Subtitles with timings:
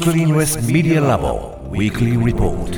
[0.00, 2.70] Screenless Media Lab Weekly Report.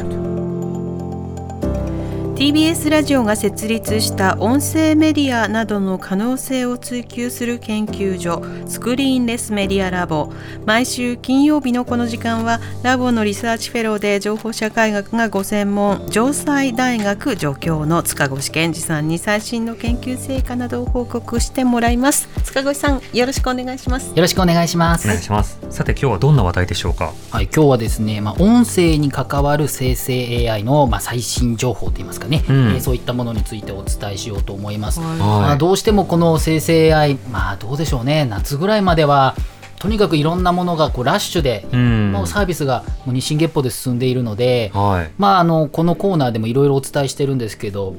[2.34, 10.32] TBS ラジオが設立した音声メディアなどの可能性を追求する研究所スクリーンレスメディアラボ
[10.66, 25.06] 毎週金曜日のこの時間はラボのリサーチフェローで情報社会学がご専門城西大学助教の塚越健二さんに最新の研究成果などを報告してもらいます塚越さんよろしくお願いしますよろしくお願いします。
[25.06, 25.61] お願いします。
[25.72, 27.14] さて今日はどんな話題でしょうか？
[27.30, 35.00] はい、今日はですね、まあ、音声に関わる生成 AI の、まあ、最新情報といいますかね、うんえーそういったものについてお伝えしようと思います。
[35.00, 39.34] はいまあ、どうしてもこの生成 AI、まあ、どうでしょうね、夏ぐらいまでは、
[39.78, 42.22] とにかくいろんなものがこうラッシュで、うん。
[42.26, 45.10] サービスがもう日進月歩で進んでいるので、はい。
[45.16, 47.96] まあ、あのこのコーナーでもいろいろお伝えしてるんですけど、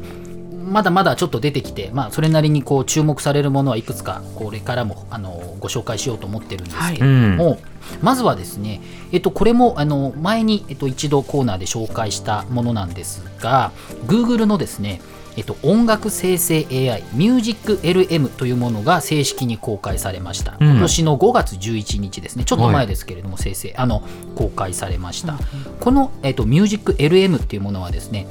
[0.73, 7.37] まだまだちょっと出てきて、まあ、それなりにこう注目されるものはいくつかこれからもあのご紹介しようと思ってるんですけどうん。
[7.37, 7.59] も、
[8.01, 13.71] まずはですね、えっと、これもあの前に、えっと、一度コーナーで紹介したものなんですが
[14.07, 14.99] Google のですね
[15.35, 20.69] えっと、音楽生成 AI MusicLM というものが正式に公開されました、うん。
[20.73, 22.43] 今年の5月11日ですね。
[22.43, 24.03] ちょっと前ですけれども、生成あの
[24.35, 25.39] 公開されました、
[25.79, 28.27] この、えっと、MusicLM っていうものはですね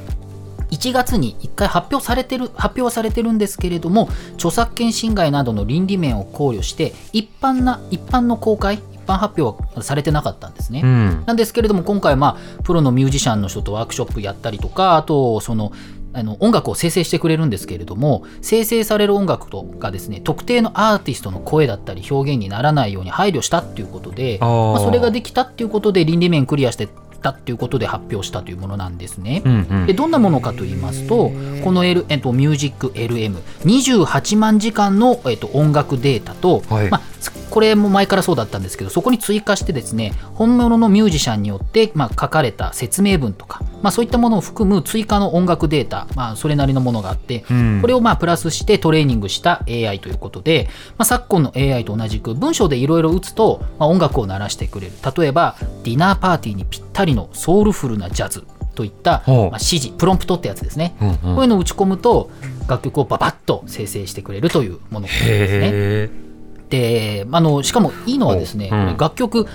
[0.73, 10.81] 1月に1回発表されてる発表はされてるんですけれども著作権侵害などの倫理面を考慮して一般な一般の公開一般発表はされてなかったんですね。
[10.83, 11.25] うん。
[11.27, 15.73] なんですけれども今回まあプロのミュージシャンの人とワークショップやったりとかあとその
[16.15, 26.89] あの音楽を生成してくれるんですけれども生成される音楽とがですね特定のアーティストの声だったり表現にならないように配慮したっていうことでまあ、それができたっていうことで倫理面クリアして
[27.23, 29.43] たっていうことで発表したというものなんですね。
[29.45, 31.31] うんうんでどんなものかと言いますと
[31.65, 37.01] この、L えっと、ミュージック LM28 万時間の、えっと、音楽データと、はいまあ、
[37.31, 47.79] これも前からそうだったんですけどそこに追加してですね本物のミュージシャンによって、まあ、書かれた説明文とか、まあ、そういったものを含む追加の音楽データ、まあ、それなりのものがあって、うん。
[47.81, 50.69] これをまあプラスしてトレーニングした AI ということで、
[50.99, 54.93] まあ、昨今の AI と同じく文章でいろいろ打つと、まあ、音楽を鳴らしてくれる。
[55.17, 58.45] 例えばディナーパーティーにぴったりのソウルフルなジャズ
[58.75, 61.17] といった、まあ、指示プロンプトってやつですね、うんうん。
[61.17, 62.31] こういうのを打ち込むと
[62.69, 66.32] 楽曲をババッと生成してくれるというものですね。
[66.73, 69.47] であのしかもいいのはですね、うん楽曲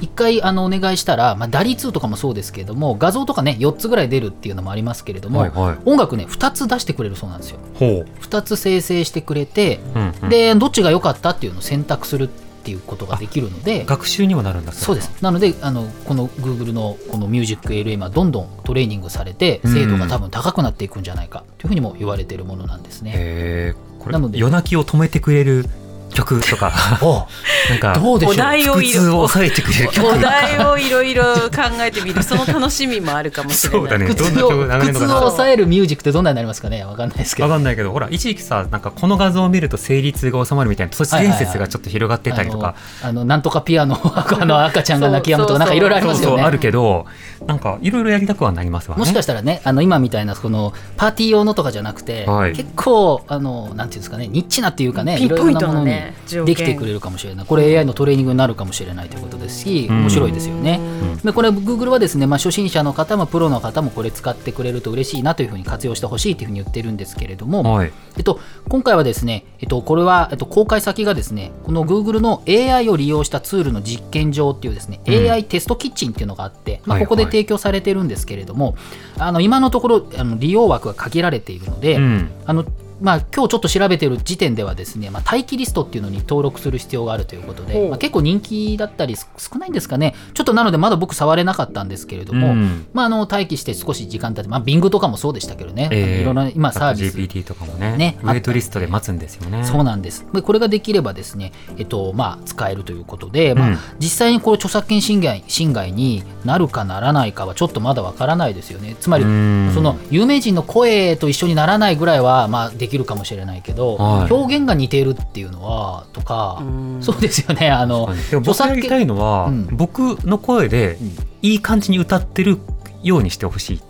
[0.00, 8.06] 一回あのお願いしたら、まあ、ダリ2とかもそうですけれども画像とかね4つぐらい出るっていうのもありますけれども、はいはい音楽ね2つ出してくれるそうなんですよほう。
[8.20, 12.28] 2つ生成してくれて、うんうんでどっちが良かったっていうのを選択するっ
[12.64, 14.72] ていうことができるので学習にもなるんだ。
[14.72, 23.12] そうですなのであのこの Google のこの MusicLM はどんどんトレーニングされて精度が多分高くなっていくんじゃないかというふうにも言われているものなんですね。
[23.14, 23.74] へえ。
[24.00, 25.66] これなので夜泣きを止めてくれる
[26.14, 27.26] 曲とか、お
[27.70, 28.36] なんかおどうでしょう？
[28.36, 30.06] 題をいろ腹痛を抑えてくれる曲。
[30.06, 32.22] お題をいろいろ考えてみる。
[32.22, 33.80] その楽しみもあるかもしれない。
[33.80, 34.06] そうだね。
[34.06, 36.84] 苦どんな曲流れるの抑えるミュージックってどんなになりますかね？
[36.84, 37.48] わかんないですけど。
[37.48, 42.74] わかんないけど、ほら一時期さ、なんかこの画像を見ると生理痛が収まるみたいな都市伝説がちょっと広がってたりとか。
[43.02, 46.26] あのあのなんとかピアノ あの赤ちゃんが泣き止むとかなんかいろいろありますよね。
[46.30, 47.06] そうそうあるけど、
[47.46, 49.00] なんかいろいろやりたくはなりますわね。
[49.00, 52.52] もしかしたらねあの今みたいなこのパーティー用のとかじゃなくて、はい。
[52.52, 56.03] 結構あのなんていうんですかねニッチなっていうかねピろいポイントのろなものに
[56.44, 60.78] できてくれるかもしれないこれ AI のトレーニングになるかもしれないということですしうん面白いですよね。
[60.78, 67.92] んでこれ Google はですね、まあ、初心者の方もプロの方もこれ使ってくれると嬉しいなというふうに活用してほしいというふうに言ってるんですけれども、はい。
[68.16, 68.38] えっと、
[68.68, 78.76] 今回はですね、えっと、これは、えっと、公開先がですね、この Google の AI を利用したツールの実験場っていうですね、うん AI テストキッチンっていうのがあって、まあ、はいここで提供されてるんですけれども、
[79.18, 82.30] あの今のところあの利用枠が限られているので、うん。
[82.46, 82.64] あの
[83.00, 90.14] まあ、今日ちょっと調べてる時点ではですね、まあ、待機リストっていうのに登録する必要があるということで、まあ、結構人気だったりす少ないんですかね。
[90.34, 92.86] ちょっとなのでまだ僕触れなかったんですけれども、うん。
[92.92, 96.22] まあ、あの待機して少し時間経って、まあ、Bing とかもそうでしたけどね、ええ。
[96.22, 97.16] いろんな今サービス。
[97.16, 97.96] GPT とかもね。
[97.96, 99.64] ねウェイトリストで待つんですよね。
[99.64, 100.26] そうなんです。
[100.32, 108.96] でこれができればですね、えっとまあ、使えるということで、まあうん実際にこれ著作権侵害侵害になるかならないかはちょっとまだわからないですよね。
[109.00, 109.70] つまりうん。
[109.74, 114.32] その有名人の声と一緒にならないぐらいは、まあ、できるかもしれないけど、はい。
[114.32, 116.98] 表現が似ているっていうのはとか、うん。
[117.02, 117.70] そうですよね。
[117.70, 119.68] あのでも僕がやりたいのは、うん。
[119.72, 120.98] 僕の声で
[121.40, 122.58] いい感じに歌ってる
[123.02, 123.80] ようにしてほしい。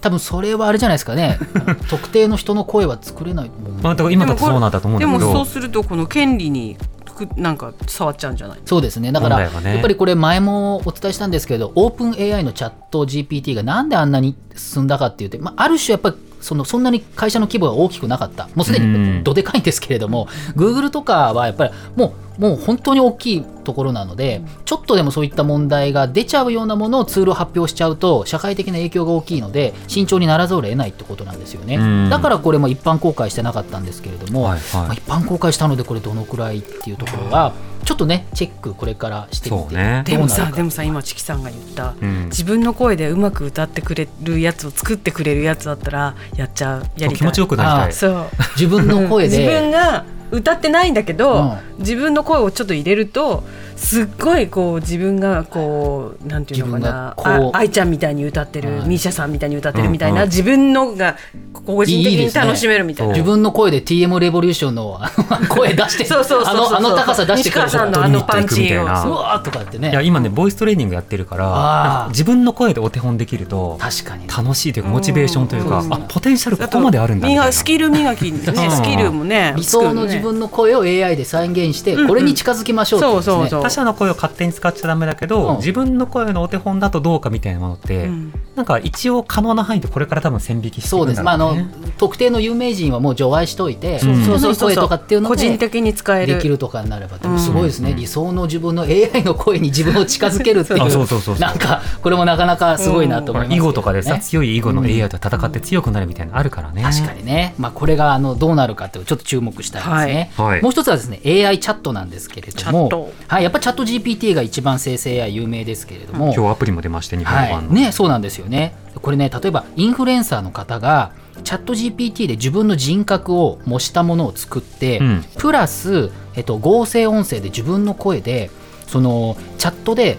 [0.00, 1.38] 多分それはあれじゃないですかね。
[1.90, 3.50] 特定の人の声は作れない。
[3.82, 5.32] まあ、だから今だとそうなんだと思うんでもだけど。
[5.32, 6.76] そうするとこの権利に
[7.16, 8.58] くなんか触っちゃうんじゃない？
[8.64, 9.10] そうですね。
[9.10, 16.16] だからやっぱりこれ前もお伝えしたんですけどオープン AI のチャット GPT がなんであんなに進んだかっていうと、まあ、ある種やっぱり
[16.46, 18.48] そのそんなに会社の規模が大きくなかった。
[18.54, 19.16] もうすでうん。
[19.18, 32.10] にどでかいんですけれども Google とかはやっぱりもうもう本当に大きいところなので、ちょっとでもそういった問題が出ちゃうようなものをツールを発表しちゃうと社会的な影響が大きいので慎重にならざるを得ないってことなんですよね、うん。
[32.10, 34.86] だからこれも一般公開してなかったんですけれども、はいはい。
[34.86, 37.54] まあ一般公開したのでこれどのくらいっていうところが
[37.86, 40.02] ちょっとねチェックこれからしてみてね。
[40.04, 42.24] でもさでもさ今チキさんが言った、うん。
[42.26, 47.14] 自分の声でうまく歌ってくれるやつを作ってくれるやつだったらやっちゃうやりたい。
[47.14, 47.92] 気持ちよくなりたい。
[47.92, 48.26] そう。
[48.56, 51.78] 自分の声 自分でが歌ってないんだけど、うん。
[51.78, 53.44] 自分の声をちょっと入れると
[53.76, 58.88] すっごいこう自分がこうなんていうのかなあ愛ちゃんみたいに歌ってる、はい。
[58.88, 60.28] ミーシャさんみたいに歌ってるみたいな、うんうん。
[60.28, 61.16] 自分のが
[61.52, 63.12] 個人的に楽しめるみたいな。
[63.12, 64.98] 自分の声で TM レボリューションの
[65.50, 68.82] 声出してそうそうあのあの高さ出してくれるさんのあのパンチを。
[68.82, 69.90] うわーとかってね。
[69.90, 74.26] いや今ねボイストレーニングやってるから自分の声でお手本できると確かに。
[74.26, 75.92] 楽しいというかモチベーションというかうん。
[75.92, 77.44] あポテンシャルここまであるんだみたいな。
[77.44, 78.70] 磨スキル磨きねうん。
[78.70, 83.12] スキルもね理想の自分の声を AI で再現してこれに近づきましょうってね。
[83.14, 85.56] そうそうそう他者の声を勝手に使っちゃダメだけど、うん。
[85.56, 91.92] 自分の声のお手本だとどうかみたいなものって、うんなんか一応可能な範囲でこれから多分線引きしていそうです、くんだまあ、あのろうね。
[91.98, 96.36] 特定の有名人はもう除外しといて、そうそうそう声とかっていうの個人で的に使える。
[96.36, 101.38] できるとかになればでもすごいですね、理想の自分の AI の声に自分を近づけるっていう。
[101.38, 106.82] なんかこれもなかなかすごいなと思いますね、囲碁とかでさ、ね強い囲碁の AI と戦って強くなるみたいなのあるからね。
[106.82, 110.48] 確かにね、まあ、これがあのどうなるかっていうちょっと注目したいですね、はい。
[110.52, 110.62] はい。
[110.62, 117.72] もう一つはですね AI チャットなんですけれどもはい、やっぱチャット GPT が一番生成 AI 有名ですけれども、今日アプリも出まして日本はい、版の。
[117.72, 118.74] ね、そうなんですよね。
[119.00, 121.12] これね、例えばインフルエンサーの方が、
[121.44, 128.50] チャット GPT で自分の人格を模したものを作って、うんプラス、えっと、合成音声で自分の声で、
[128.86, 130.18] そのチャットで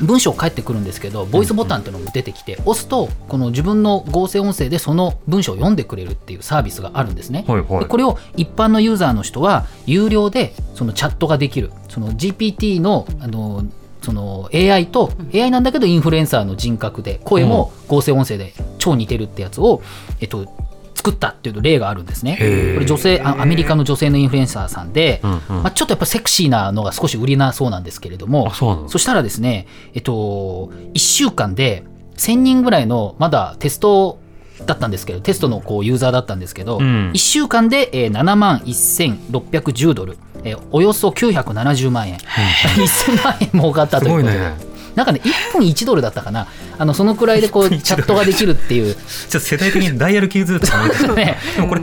[0.00, 7.44] 文章返ってくるんですけど、ボイスボタンっていうのも出てきて、押すと、この自分の合成音声でその文章を読んでくれるっていうサービスがあるんですね。
[7.48, 13.64] はいはいでこれを一般のユーザーの人は有料でそのチャットができるその GPT のあの
[14.02, 19.82] その AI と AI なんだけどインフルエンサーの人格で声も合成音声で超似てるってやつを、
[20.20, 20.46] えっと、
[20.94, 22.36] 作ったっていう例があるんですね。
[22.36, 25.40] これ女性あアメリカの女性のインフルエンサーさんで、うんうん。
[25.62, 31.84] まあ、ちょっとやっぱセクシーなのが少し売りなそうなんですけれどもあそそしたらですね、えっと、1週間で
[32.16, 34.18] 1000人ぐらいのまだテスト
[34.66, 37.10] だったんですけどテストのこうユーザーだったんですけど、うん。
[37.12, 44.68] 1週間で、えー7万1610ドル、えーおよそ970万円、1000 万円儲かったということで。
[44.94, 51.82] なんかね、1分1ドルだったかな、あのそのくらいでこう1分1チャットができるっていう、 ちょっと世代的にダイヤル90とか ね、でもこれ、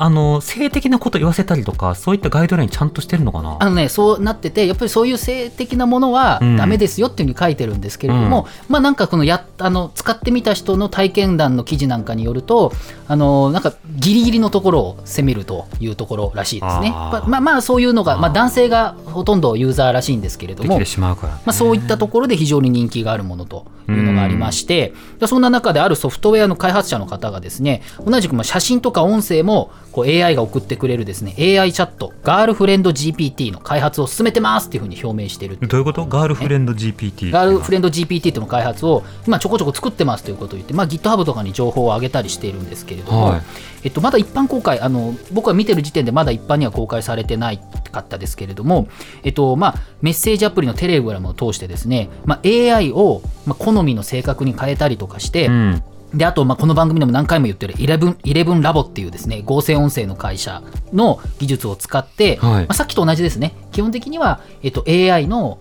[0.00, 3.58] あの性的なこと言わせたりとかそういったガイドラインちゃんとしてるのかな？
[3.60, 6.56] あのね、そうなってて、やっぱりそういう性的なものはうん。
[6.56, 12.72] ダメですよっていうふうに書いてるんですけれども、まあなんかこのやあの使ってみた人の体験談の記事なんかによると、
[13.08, 16.92] あのなんかギリギリのところを攻めるというところらしいですね。
[16.94, 17.28] あー。
[17.28, 20.84] まあまあまあそういうのが、まあ男性がほとんどユーザーらしいんですけれどもできて。
[20.84, 36.06] しまうから、ねまあ、そういったところで非常に人気があるものというのがありまして、でそんな中であるソフトウェアの開発者の方がですね同じくまあ写真とか音声もこう AI が送ってくれるですね AI チャットガールフレンド GPT の開発を進めてますっていうふうに表明しているどういうこと？
[36.06, 43.42] ガールフレンド GPT ガールフレンド GPT との開発を今ちょこちょこ作ってますということを言って、まあ、GitHub とかに情報を上げたりしているんですけれども、はい。
[43.82, 47.58] えっと、まだ一般公開あの僕が見てる時点でまだ一般には公開されてない
[47.90, 48.88] かったですけれども、
[49.22, 55.82] えっとまあ、メッセージアプリのテレグラムを通してですね、まあ、AI を、まあ、好みの性格に変えたりとかして、うん
[56.14, 60.62] であと、まあ、この番組でも何回も言ってる 11, 11ラボっていうですね合成音声の会社
[60.92, 62.66] の技術を使って、はい。
[62.66, 63.54] まあ、さっきと同じですね。
[63.72, 65.58] 基本的には、えっと、AI の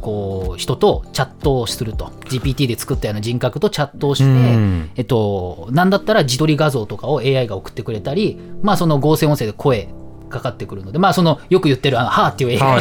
[0.00, 2.06] こう人とチャットをすると。
[2.28, 4.90] GPT で作ったような人格とチャットをして、うん。
[4.96, 9.88] えっと、なんだったら自撮り画像とかを AI が送ってくれたり、まあ、その合成音声で声
[10.28, 12.80] かかってくるので、まあ、そのよく言ってるあの「はーっていう映画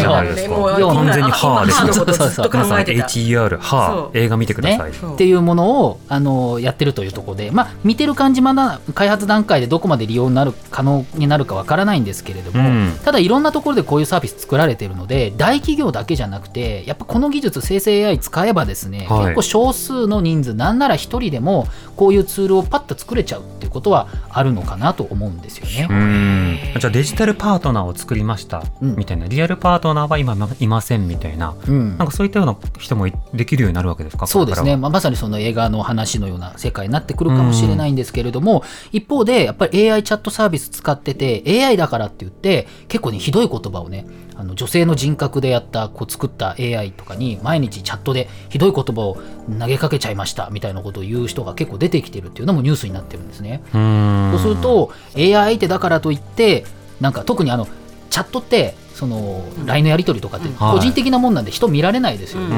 [0.79, 25.87] の完全にハーです今のことずっと考皆さんえてた HER はそう映画見てくだねさい、そうっていうものをあのやってるというところで、まあ、見てる感じまだ開発段階でどこまで利用になる可能になるかわからないんですけれども、うんただいろんなところでこういうサービス作られてるので大企業だけじゃなくてやっぱこの技術生成 AI 使えばですね、はい結構少数の人数なんなら一人でもこういうツールをパッと作れちゃうっていうことはあるのかなと思うんですよね。
[25.89, 28.95] うんじゃあデジタルパートナーを作りましたうん。
[28.95, 31.97] みたいな、リアルパートナーは今いませんみたいな、うん。
[31.97, 34.27] なんかそういったような人もできるようになるわけですか？
[34.27, 49.17] そうですね、まあ、まさにその映画の話のような世界になってくるかもしれないんですけれども、一方でやっぱり AI チャットサービス使ってて AI だからって言って結構ねひどい言葉をねあの女性の人格でやったこう作った AI とかに毎日チャットでひどい言葉を
[49.59, 53.63] 投げかけちゃいましたみたいなことを言う人が結構出てきてるっていうのもニュースになってるんですね。
[53.73, 56.65] そうすると AI 相手だからといって
[56.99, 57.67] なんか特にあの
[58.09, 60.73] チチャットってその LINE のやり取りとかってはい。
[60.77, 62.55] 個人的なもんなんで人見られないですよね、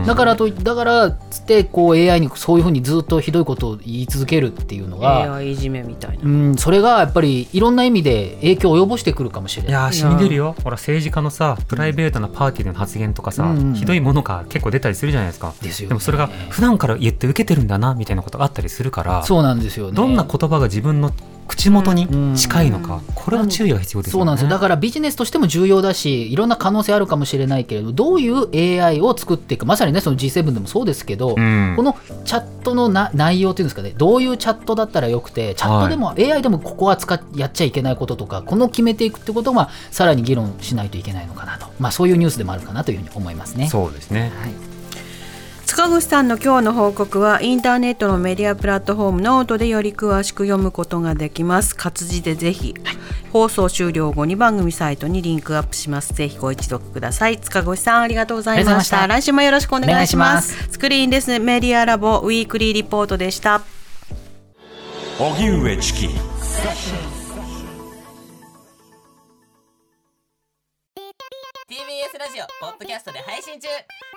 [0.00, 0.06] うん。
[0.06, 6.22] だからといだからつってこう AI にそういうふうにずっとひどいことを言い続けるっていうのが、AI いじめみたいな。
[6.22, 9.70] うん、それがやっぱりいろんな意味で影響を及ぼしてくるかもしれない。
[9.70, 10.54] いやー染み出るよ。
[10.62, 13.58] ほら政治家のさプライベートなパーティーでの発言とかさ、うん。
[13.58, 15.52] うんひどいものが結構出たりするじゃないですか。
[15.60, 15.94] ですよね。
[15.94, 19.92] もそれが普段から言って受けてるんだなみたいなことがあったりするからそうなんですよね。
[19.92, 21.12] どんな言葉が自分の
[21.50, 24.20] 口元に近いのか、これは注意が必要ですよね。
[24.20, 24.50] そうなんですよ。
[24.50, 31.74] だからビジネスとしても重要だしいろんな可能性あるかもしれないけれどどういう AI を作っていくまさにねその G7 でもそうですけど、うん。
[31.76, 33.92] このチャットのな内容っていうんですかね。
[33.96, 43.68] どういうチャットだったらよくてチャットでも、AI でもここは使っやっちゃいけないこととかこの決めていくってことはさらに議論しないといけないのかなと、まあ、そういうニュースでもあるかなというふうに思いますね。
[43.68, 44.30] そうですね
[45.70, 51.76] 塚口さんの今日の報告はインターネットのメディアプラットフォームノートでより詳しく読むことができます。
[51.76, 52.74] 活字でぜひ、
[53.32, 56.12] 放送終了後に番組サイトにリンクアップします。
[56.12, 57.38] ぜひご一読ください。
[57.38, 59.06] 塚越さんありがとうございました。
[59.06, 60.72] 来週もよろしくお願いします。
[60.72, 63.62] スクリーンですメディアラボウィークリーリポートでした。
[65.20, 66.06] 荻上チキ。
[66.08, 66.10] TBS
[72.18, 73.68] ラジオポッドキャストで配信中